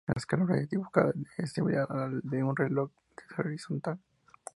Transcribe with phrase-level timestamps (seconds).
[0.07, 3.99] La escala horaria dibujada es similar a la de un reloj de Sol horizontal.